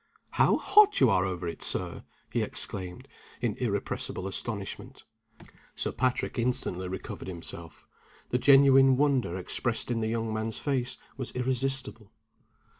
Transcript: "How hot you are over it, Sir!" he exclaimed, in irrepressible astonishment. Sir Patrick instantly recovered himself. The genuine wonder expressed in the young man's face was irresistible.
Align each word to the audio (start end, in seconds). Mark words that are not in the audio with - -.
"How 0.31 0.57
hot 0.57 0.99
you 0.99 1.11
are 1.11 1.25
over 1.25 1.47
it, 1.47 1.61
Sir!" 1.61 2.03
he 2.31 2.41
exclaimed, 2.41 3.07
in 3.39 3.55
irrepressible 3.57 4.25
astonishment. 4.27 5.03
Sir 5.75 5.91
Patrick 5.91 6.39
instantly 6.39 6.87
recovered 6.87 7.27
himself. 7.27 7.87
The 8.29 8.39
genuine 8.39 8.97
wonder 8.97 9.37
expressed 9.37 9.91
in 9.91 9.99
the 10.01 10.07
young 10.07 10.33
man's 10.33 10.57
face 10.57 10.97
was 11.17 11.29
irresistible. 11.33 12.11